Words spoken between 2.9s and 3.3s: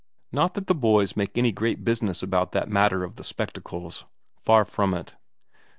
of the